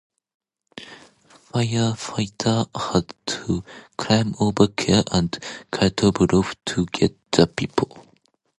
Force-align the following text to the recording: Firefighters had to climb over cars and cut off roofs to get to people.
Firefighters 1.51 2.65
had 2.91 3.13
to 3.27 3.63
climb 3.97 4.33
over 4.39 4.67
cars 4.69 5.03
and 5.11 5.37
cut 5.69 6.03
off 6.03 6.15
roofs 6.33 6.55
to 6.65 6.87
get 6.87 7.15
to 7.33 7.45
people. 7.45 8.03